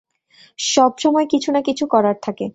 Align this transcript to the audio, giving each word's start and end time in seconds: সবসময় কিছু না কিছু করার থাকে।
সবসময় 0.59 1.27
কিছু 1.27 1.49
না 1.51 1.61
কিছু 1.61 1.85
করার 1.87 2.17
থাকে। 2.23 2.45